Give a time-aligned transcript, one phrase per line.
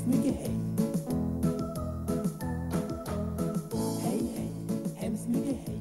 [0.00, 0.50] hemskt mycket hej.
[4.00, 4.52] Hej, hej,
[4.96, 5.78] hemskt mycket hej.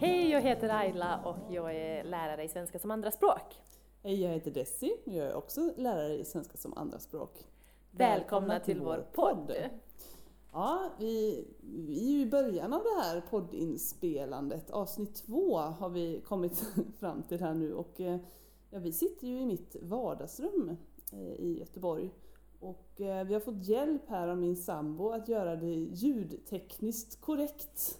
[0.00, 3.60] Hej, jag heter Ayla och jag är lärare i svenska som andraspråk.
[4.02, 7.46] Hej, jag heter Desi och jag är också lärare i svenska som andraspråk.
[7.90, 9.52] Välkomna till vår podd.
[10.52, 14.70] Ja, vi, vi är ju i början av det här poddinspelandet.
[14.70, 16.64] Avsnitt två har vi kommit
[16.98, 18.20] fram till här nu och eh,
[18.70, 20.76] ja, vi sitter ju i mitt vardagsrum
[21.12, 22.10] eh, i Göteborg.
[22.60, 27.98] Och eh, vi har fått hjälp här av min sambo att göra det ljudtekniskt korrekt.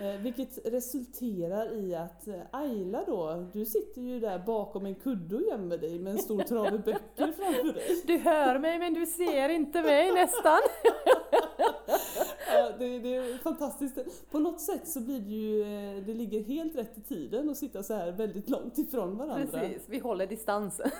[0.00, 5.42] Eh, vilket resulterar i att Ayla då, du sitter ju där bakom en kudde och
[5.42, 8.02] gömmer dig med en stor trave böcker framför dig.
[8.06, 10.60] Du hör mig men du ser inte mig nästan.
[12.78, 13.98] Det, det är fantastiskt.
[14.30, 17.56] På något sätt så blir det ju, eh, det ligger helt rätt i tiden att
[17.56, 19.60] sitta så här väldigt långt ifrån varandra.
[19.60, 20.90] Precis, vi håller distansen.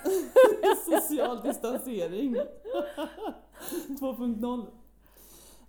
[1.02, 2.36] Social distansering.
[4.00, 4.66] 2.0.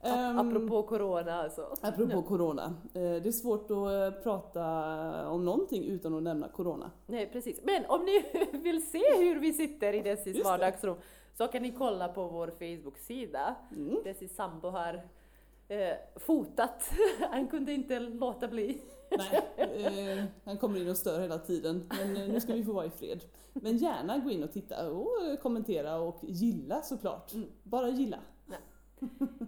[0.01, 1.75] Ehm, Apropå corona alltså.
[1.81, 2.63] apropå corona.
[2.93, 3.71] Eh, Det är svårt att
[4.15, 6.91] eh, prata om någonting utan att nämna corona.
[7.05, 8.23] Nej precis, men om ni
[8.59, 10.95] vill se hur vi sitter i Dessis vardagsrum
[11.37, 13.55] så kan ni kolla på vår Facebook-sida.
[13.75, 13.97] Mm.
[14.03, 15.01] Dessis sambo har
[15.67, 16.91] eh, fotat,
[17.31, 18.81] han kunde inte låta bli.
[19.17, 21.89] Nej, eh, han kommer in och stör hela tiden.
[21.89, 23.23] Men eh, nu ska vi få vara i fred.
[23.53, 27.33] Men gärna gå in och titta och eh, kommentera och gilla såklart.
[27.33, 27.49] Mm.
[27.63, 28.19] Bara gilla.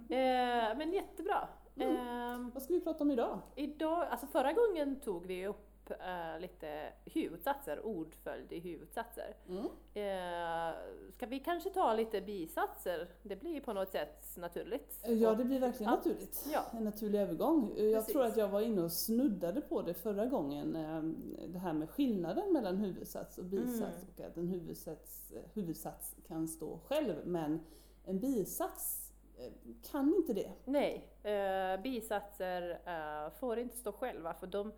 [0.09, 1.47] Eh, men jättebra.
[1.75, 2.51] Mm.
[2.53, 3.39] Vad ska vi prata om idag?
[3.55, 9.35] Idag, alltså förra gången tog vi upp eh, lite huvudsatser, ordföljd i huvudsatser.
[9.49, 9.65] Mm.
[9.93, 10.75] Eh,
[11.15, 13.07] ska vi kanske ta lite bisatser?
[13.23, 14.99] Det blir på något sätt naturligt.
[15.07, 15.95] Ja, det blir verkligen Ja.
[15.95, 16.47] naturligt.
[16.53, 16.65] Ja.
[16.77, 17.73] En naturlig övergång.
[17.77, 18.13] Jag Precis.
[18.13, 20.75] tror att jag var inne och snuddade på det förra gången.
[20.75, 21.01] eh,
[21.47, 24.07] Det här med skillnaden mellan huvudsats och bisats Mm.
[24.17, 27.59] och att en huvudsats, eh, huvudsats kan stå själv men
[28.05, 29.51] en bisats eh,
[29.91, 30.51] kan inte det.
[30.65, 34.73] Nej, eh, bisatser eh, får inte stå själva för de eh,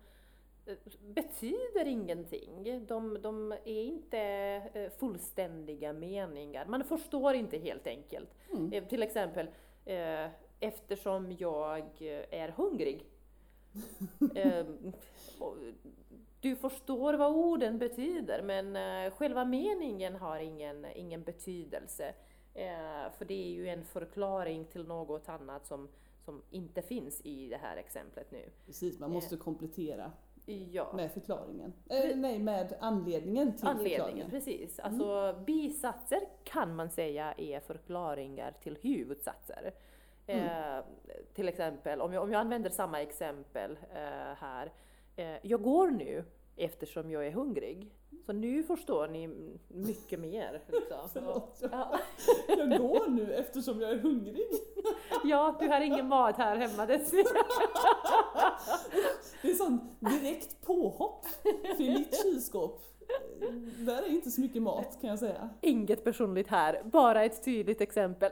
[1.14, 2.86] betyder ingenting.
[2.86, 4.18] De, de är inte
[4.74, 6.66] eh, fullständiga meningar.
[6.66, 8.28] Man förstår inte helt enkelt.
[8.52, 8.72] Mm.
[8.72, 9.46] Eh, till exempel,
[9.84, 10.26] eh,
[10.60, 13.04] eftersom jag är hungrig.
[16.42, 22.14] Du förstår vad orden betyder men själva meningen har ingen, ingen betydelse.
[23.18, 25.88] För det är ju en förklaring till något annat som,
[26.24, 28.50] som inte finns i det här exemplet nu.
[28.66, 30.12] Precis, man måste komplettera
[30.72, 30.92] Ja.
[30.94, 31.72] med förklaringen.
[31.90, 34.30] Eh, nej, med anledningen till Anledningen, förklaringen.
[34.30, 34.78] precis.
[34.78, 39.72] Alltså bisatser kan man säga är förklaringar till huvudsatser.
[40.26, 40.84] Eh,
[41.34, 44.72] till exempel, om jag, om jag använder samma exempel eh, här.
[45.16, 46.24] Eh, jag går nu
[46.64, 47.92] eftersom jag är hungrig.
[48.26, 49.28] Så nu förstår ni
[49.68, 50.62] mycket mer.
[50.68, 50.98] Liksom.
[51.12, 51.98] Förlåt, jag, Ja.
[52.48, 54.46] jag går nu eftersom jag är hungrig.
[55.24, 57.24] ja, du har ingen mat här hemma Desi.
[59.42, 61.26] Det är sånt direkt påhopp.
[61.78, 62.80] I mitt kylskåp,
[63.78, 65.48] där är inte så mycket mat kan jag säga.
[65.60, 68.30] Inget personligt här, bara ett tydligt exempel.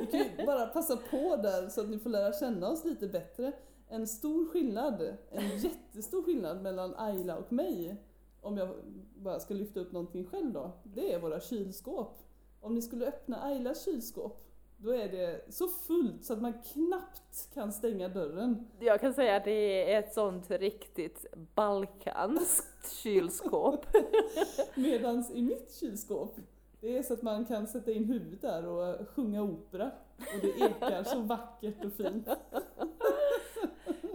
[0.00, 3.08] Vi kan ju bara passa på där så att ni får lära känna oss lite
[3.08, 3.52] bättre.
[3.88, 7.96] En stor skillnad, en jättestor skillnad mellan Ayla och mig,
[8.40, 8.68] om jag
[9.16, 12.18] bara ska lyfta upp någonting själv då, det är våra kylskåp.
[12.60, 14.44] Om ni skulle öppna Aylas kylskåp,
[14.76, 18.66] då är det så fullt så att man knappt kan stänga dörren.
[18.78, 23.86] Jag kan säga att det är ett sånt riktigt balkanskt kylskåp.
[24.74, 26.36] Medans i mitt kylskåp,
[26.80, 29.90] det är så att man kan sätta in huvudet där och sjunga opera.
[30.16, 32.28] Och det ekar så vackert och fint.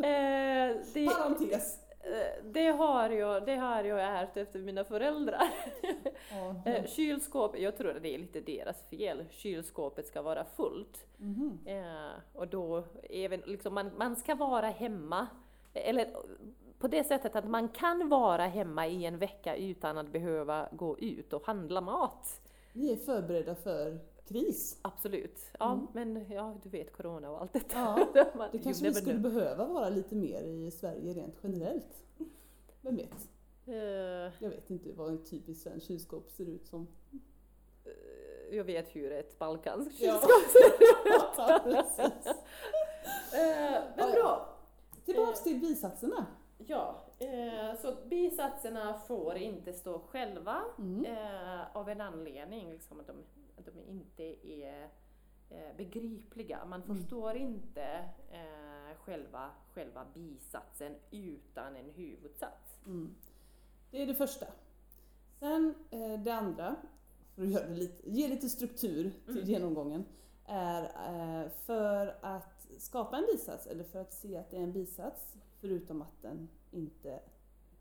[0.03, 1.79] Eh, det, Parentes!
[1.99, 5.47] eh, det, har jag, det har jag ärvt efter mina föräldrar.
[6.65, 9.25] Eh, kylskåp, jag tror att det är lite deras fel.
[9.29, 11.05] Kylskåpet ska vara fullt.
[11.65, 15.27] Eh, och då, även, liksom, man, man ska vara hemma.
[15.73, 16.07] Eller
[16.79, 20.99] på det sättet att man kan vara hemma i en vecka utan att behöva gå
[20.99, 22.41] ut och handla mat.
[22.73, 24.79] Ni är förberedda för kris.
[24.81, 25.39] Absolut.
[25.59, 25.87] Ja, Mm.
[25.93, 27.77] men ja, du vet corona och allt detta.
[28.15, 32.03] Ja, Man- Det kanske vi skulle behöva vara lite mer i Sverige rent generellt.
[32.81, 33.29] Vem vet?
[33.65, 33.73] Eh,
[34.39, 36.87] Jag vet inte vad en typisk svensk kylskåp ser ut som.
[37.85, 40.11] eh, jag vet hur ett balkanskt Ja.
[40.11, 40.93] kylskåp ser ut.
[41.37, 42.27] Ja, precis.
[43.33, 44.13] Eh, Ja, Men ja.
[44.15, 44.49] bra.
[45.05, 46.25] Tillbaks till bisatserna.
[46.57, 51.05] Ja, eh, så bisatserna får inte stå själva Mm.
[51.05, 53.15] eh, av en anledning, liksom att de,
[53.57, 54.89] de inte är
[55.49, 56.65] eh, begripliga.
[56.65, 56.97] Man Mm.
[56.97, 57.83] förstår inte
[58.31, 62.79] eh, själva, själva bisatsen utan en huvudsats.
[62.85, 63.15] Mm.
[63.91, 64.45] Det är det första.
[65.39, 66.75] Sen eh, det andra,
[67.35, 69.49] för att lite, ge lite struktur till Mm.
[69.49, 70.05] genomgången,
[70.45, 74.71] är eh, för att skapa en bisats eller för att se att det är en
[74.73, 77.19] bisats, förutom att den inte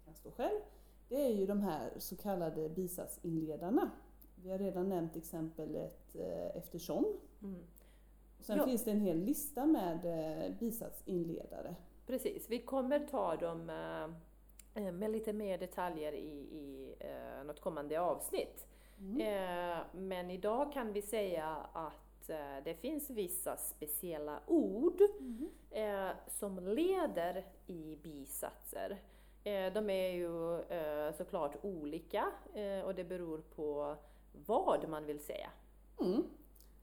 [0.04, 0.60] kan stå själv,
[1.08, 3.90] det är ju de här så kallade bisatsinledarna.
[4.42, 7.04] Vi har redan nämnt exemplet eh, eftersom.
[7.42, 7.64] Mm.
[8.40, 8.64] Sen Ja.
[8.64, 11.74] finns det en hel lista med eh, bisatsinledare.
[12.06, 13.70] Precis, vi kommer ta dem
[14.74, 16.94] eh, med lite mer detaljer i, i
[17.46, 18.66] något kommande avsnitt.
[18.98, 19.84] Mm.
[19.92, 22.30] Men idag kan vi säga att
[22.64, 25.00] det finns vissa speciella ord
[25.70, 29.02] eh, som leder i bisatser.
[29.74, 30.62] De är ju
[31.12, 32.32] såklart olika
[32.84, 33.96] och det beror på
[34.32, 35.50] vad man vill säga.
[36.00, 36.22] Mm.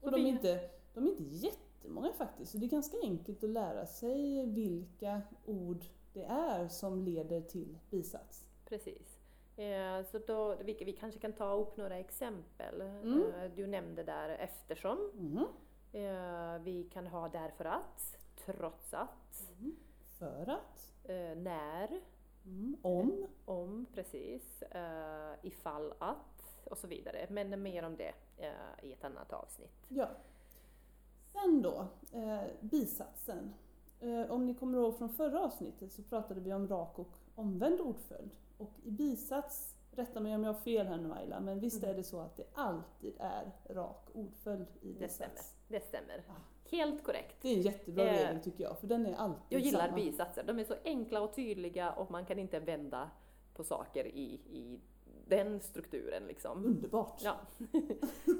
[0.00, 3.50] Och de är, inte, de är inte jättemånga faktiskt, så det är ganska enkelt att
[3.50, 8.46] lära sig vilka ord det är som leder till bisats.
[8.64, 9.20] Precis.
[9.60, 12.80] Eh, så då, vi, vi kanske kan ta upp några exempel.
[12.80, 13.22] Mm.
[13.34, 15.10] Eh, du nämnde där eftersom.
[15.14, 15.46] Mhm.
[15.92, 19.52] Eh, vi kan ha därför att, trots att,
[20.18, 20.92] För att,
[21.36, 22.00] när,
[22.44, 22.76] mm.
[22.82, 24.62] om, om, precis,
[25.42, 26.39] ifall att
[26.70, 27.26] och så vidare.
[27.30, 28.50] Men mer om det eh,
[28.84, 29.86] i ett annat avsnitt.
[29.88, 30.08] ja.
[31.32, 33.54] Sen då, eh, bisatsen.
[34.00, 37.80] Eh, om ni kommer ihåg från förra avsnittet så pratade vi om rak och omvänd
[37.80, 38.30] ordföljd.
[38.58, 41.90] Och i bisats, rätta mig om jag har fel här nu Ayla, men visst Mm.
[41.90, 45.30] är det så att det alltid är rak ordföljd i Det stämmer.
[45.32, 45.54] bisats?
[45.68, 46.24] Det stämmer.
[46.28, 46.32] Ah.
[46.70, 47.36] Helt korrekt.
[47.42, 49.94] Det är en jättebra Eh, regel tycker jag, för den är alltid Jag gillar samma.
[49.96, 50.44] bisatser.
[50.46, 53.10] De är så enkla och tydliga och man kan inte vända
[53.54, 54.80] på saker i, i
[55.30, 56.64] den strukturen liksom.
[56.64, 57.22] Underbart!
[57.24, 57.36] Ja.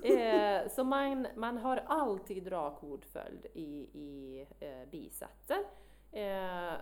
[0.09, 5.59] eh, så man, man har alltid rak ordföljd i, i eh, bisatser.
[6.13, 6.75] Eh,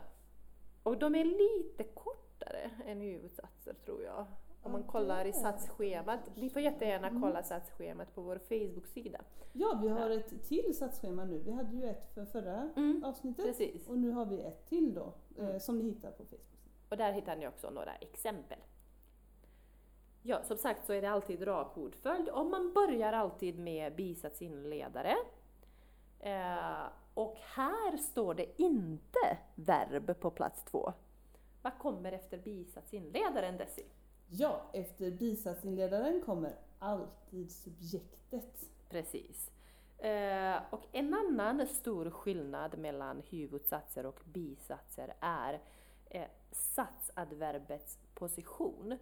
[0.82, 4.26] och de är lite kortare än huvudsatser tror jag.
[4.62, 6.20] Om man kollar i satsschemat.
[6.36, 7.22] Ni får jättegärna Mm.
[7.22, 9.20] kolla satsschemat på vår Facebook-sida.
[9.52, 11.38] Ja, vi har ett till satsschema nu.
[11.38, 13.88] Vi hade ju ett för förra Mm, avsnittet precis.
[13.88, 15.60] och nu har vi ett till då, eh, Mm.
[15.60, 16.58] som ni hittar på Facebook.
[16.88, 18.58] Och där hittar ni också några exempel.
[20.22, 25.16] Ja, som sagt så är det alltid rak ordföljd och man börjar alltid med bisatsinledare.
[26.20, 30.92] Eh, och här står det inte verb på plats två.
[31.62, 33.84] Vad kommer efter bisatsinledaren Desi?
[34.28, 38.70] Ja, efter bisatsinledaren kommer alltid subjektet.
[38.88, 39.50] Precis.
[39.98, 45.60] Eh, och en annan stor skillnad mellan huvudsatser och bisatser är
[46.06, 48.98] eh, satsadverbets position.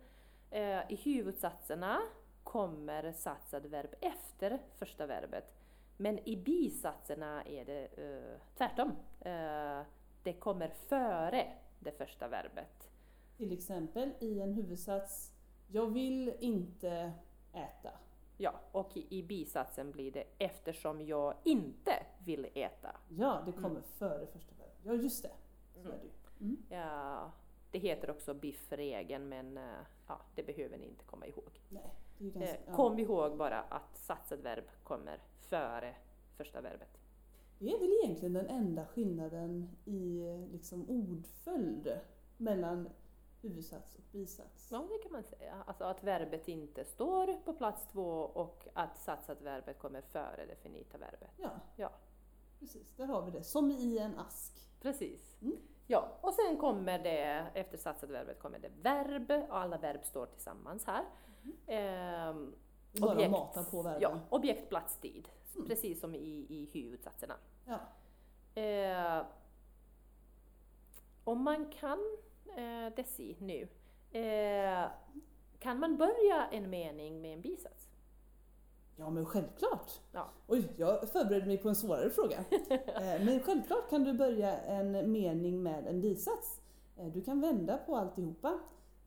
[0.50, 2.00] Eh, I huvudsatserna
[2.42, 5.52] kommer satsadverb efter första verbet.
[5.96, 8.90] Men i bisatserna är det eh, tvärtom.
[9.20, 9.82] Eh,
[10.22, 12.90] det kommer före det första verbet.
[13.36, 15.32] Till exempel i en huvudsats,
[15.68, 17.12] jag vill inte
[17.52, 17.90] äta.
[18.36, 21.92] Ja, och i, i bisatsen blir det eftersom jag inte
[22.24, 22.96] vill äta.
[23.08, 23.82] Ja, det kommer Mm.
[23.82, 24.78] före första verbet.
[24.82, 25.32] Ja, just det.
[25.74, 25.92] Så Mm.
[25.92, 26.10] är det ju.
[26.40, 26.56] Mm.
[26.70, 27.30] Ja,
[27.70, 31.60] det heter också biffregeln men eh, ja, det behöver ni inte komma ihåg.
[31.68, 32.74] Nej, ganska, Eh, ja.
[32.74, 35.94] kom ihåg bara att satsat verb kommer före
[36.36, 36.98] första verbet.
[37.58, 40.22] Det är väl egentligen den enda skillnaden i
[40.52, 41.98] liksom ordföljd
[42.36, 42.88] mellan
[43.42, 44.68] huvudsats och bisats.
[44.72, 45.62] Ja, det kan man säga.
[45.66, 50.56] Alltså att verbet inte står på plats två och att satsat verbet kommer före det
[50.56, 51.30] finita verbet.
[51.36, 51.50] Ja.
[51.76, 51.90] Ja.
[52.60, 53.42] Precis, där har vi det.
[53.44, 54.68] Som i en ask.
[54.80, 55.36] Precis.
[55.42, 55.56] Mm.
[55.86, 60.26] Ja, och sen kommer det, efter satsat verbet kommer det verb, och alla verb står
[60.26, 61.04] tillsammans här.
[61.66, 62.54] Ehm,
[63.00, 63.30] Bara Objekt.
[63.30, 64.02] mata på verben.
[64.02, 65.28] Ja, objekt, plats, tid.
[65.54, 65.68] Mm.
[65.68, 67.34] Precis som i, i huvudsatserna.
[67.64, 67.78] Ja.
[68.62, 69.26] Eh,
[71.24, 72.16] om man kan
[72.56, 73.68] eh, desi nu,
[74.20, 74.84] eh,
[75.58, 77.88] kan man börja en mening med en bisats?
[78.96, 79.90] Ja men självklart!
[80.12, 80.28] Ja.
[80.46, 82.44] Oj, jag förberedde mig på en svårare fråga.
[82.70, 86.60] Eh, men självklart kan du börja en mening med en bisats.
[86.96, 88.58] Eh, Du kan vända på alltihopa.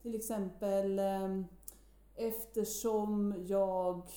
[0.02, 1.44] Till exempel ehm,
[2.16, 4.10] Eftersom jag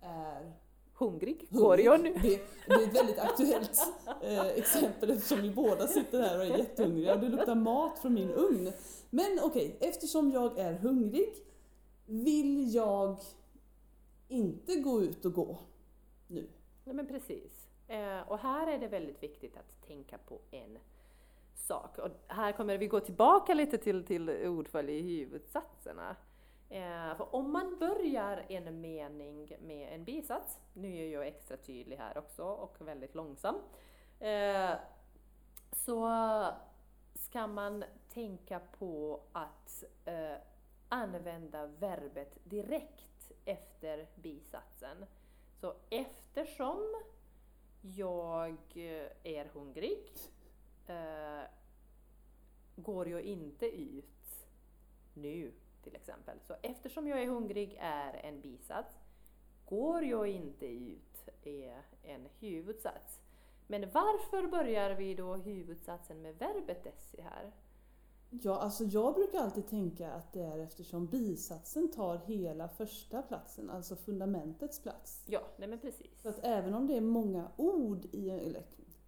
[0.00, 0.52] är
[0.94, 1.46] Hungrig?
[1.50, 2.14] Går jag nu?
[2.22, 3.80] Det, det är ett väldigt aktuellt
[4.22, 8.14] eh, exempel eftersom vi båda sitter här och är jättehungriga och det luktar mat från
[8.14, 8.72] min ugn.
[9.10, 11.34] Men okej, eftersom jag är hungrig
[12.06, 13.20] vill jag
[14.32, 15.58] inte gå ut och gå
[16.26, 16.48] nu.
[16.84, 17.68] Nej, men precis.
[17.88, 20.78] Eh, och här är det väldigt viktigt att tänka på en
[21.54, 21.98] sak.
[21.98, 26.16] Och här kommer vi gå tillbaka lite till, till ordföljd i huvudsatserna.
[26.68, 31.96] Eh, för om man börjar en mening med en bisats, nu är jag extra tydlig
[31.96, 33.54] här också och väldigt långsam,
[34.20, 34.70] eh,
[35.72, 36.10] så
[37.14, 39.84] ska man tänka på att
[40.88, 43.11] använda verbet direkt
[43.44, 45.06] efter bisatsen.
[45.60, 47.02] Så eftersom
[47.80, 48.76] jag
[49.22, 50.10] är hungrig
[50.86, 51.42] eh,
[52.76, 54.46] går jag inte ut
[55.14, 56.40] nu till exempel.
[56.40, 58.98] Så eftersom jag är hungrig är en bisats.
[59.66, 63.20] Går jag inte ut är en huvudsats.
[63.66, 67.52] Men varför börjar vi då huvudsatsen med verbet essi här?
[68.40, 73.70] Ja, alltså jag brukar alltid tänka att det är eftersom bisatsen tar hela första platsen,
[73.70, 75.22] alltså fundamentets plats.
[75.26, 76.22] Ja, nej men precis.
[76.22, 78.66] Så att även om det är många ord i, eller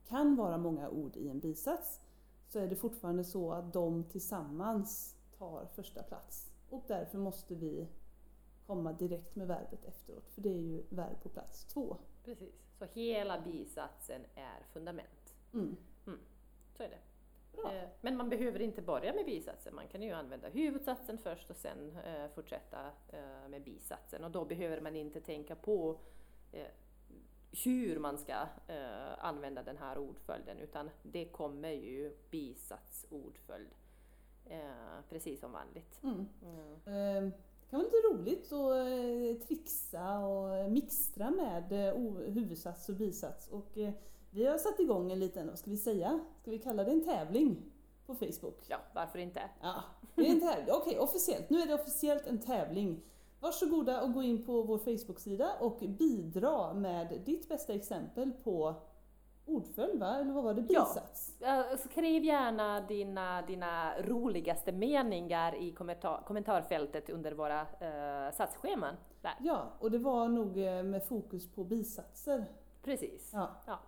[0.08, 2.00] kan vara många ord i en bisats,
[2.48, 6.50] så är det fortfarande så att de tillsammans tar första plats.
[6.70, 7.88] Och därför måste vi
[8.66, 11.96] komma direkt med verbet efteråt, för det är ju verb på plats två.
[12.24, 12.54] Precis.
[12.78, 15.34] Så hela bisatsen är fundament.
[15.52, 15.76] Mm.
[16.76, 17.13] Så är det.
[17.62, 17.72] Bra.
[17.74, 21.56] Eh, Men man behöver inte börja med bisatsen, man kan ju använda huvudsatsen först och
[21.56, 24.24] sen eh, fortsätta eh, med bisatsen.
[24.24, 25.98] Och då behöver man inte tänka på
[27.64, 28.34] hur man ska
[29.18, 33.68] använda den här ordföljden, utan det kommer ju bisatsordföljd
[35.08, 36.00] precis som vanligt.
[36.02, 36.28] Mm.
[36.42, 36.72] Mm.
[37.26, 41.72] Eh, Det kan vara lite roligt att trixa och mixtra med
[42.34, 43.48] huvudsats och bisats.
[43.48, 43.78] Och
[44.34, 46.20] vi har satt igång en liten, vad ska vi säga?
[46.40, 47.62] Ska vi kalla det en tävling
[48.06, 48.64] på Facebook?
[48.68, 49.40] Ja, varför inte?
[49.60, 49.74] Ja,
[50.14, 50.68] det är en tävling.
[50.74, 51.50] Okej, officiellt.
[51.50, 53.00] Nu är det officiellt en tävling.
[53.40, 58.74] Varsågoda och gå in på vår Facebook-sida och bidra med ditt bästa exempel på
[59.46, 60.16] ordföljd, va?
[60.16, 60.64] Eller vad var det?
[60.68, 60.80] Ja.
[60.80, 61.42] Bisats?
[61.42, 68.94] Eh, Skriv gärna dina, dina roligaste meningar i kommentar, kommentarfältet under våra eh, satsscheman.
[69.22, 69.34] Där.
[69.40, 72.44] Ja, och det var nog eh, med fokus på bisatser.
[72.84, 73.32] Precis.
[73.32, 73.78] Ja.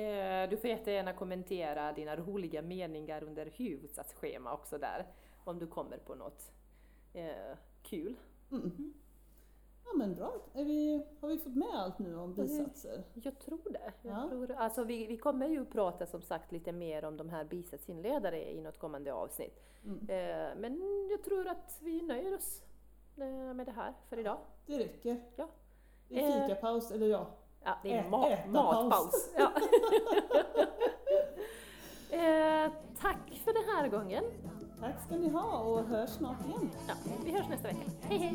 [0.00, 5.06] Eh, du får jättegärna kommentera dina roliga meningar under huvudsatsschema också där,
[5.44, 6.52] om du kommer på något
[7.12, 8.16] eh, kul.
[8.52, 8.94] Mm.
[9.84, 10.32] Ja men bra.
[10.52, 13.02] Vi, har vi fått med allt nu om bisatser?
[13.14, 13.92] Jag tror det.
[14.02, 14.28] Jag Ja.
[14.28, 18.50] tror, alltså vi, vi kommer ju prata som sagt lite mer om de här bisatsinledare
[18.52, 19.60] i något kommande avsnitt.
[19.84, 19.98] Mm.
[20.08, 22.62] Eh, men jag tror att vi nöjer oss
[23.54, 24.38] med det här för idag.
[24.66, 25.20] Det räcker.
[25.36, 25.48] Ja.
[26.08, 27.26] Det är fikapaus, eller ja.
[27.64, 29.30] Ja, det är Ä- mat, äta matpaus.
[29.36, 29.52] Ja.
[32.16, 34.24] eh, tack för den här gången.
[34.80, 36.70] Tack ska ni ha och hörs snart igen.
[36.88, 37.90] Ja, vi hörs nästa vecka.
[38.02, 38.34] Hej hej!